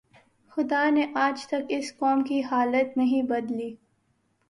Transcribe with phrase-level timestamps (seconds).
[0.51, 3.75] خدا نے آج تک اس قوم کی حالت نہیں بدلی